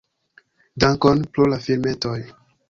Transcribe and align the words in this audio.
Dankon 0.83 1.21
pro 1.37 1.47
la 1.53 1.61
filmetoj! 1.67 2.17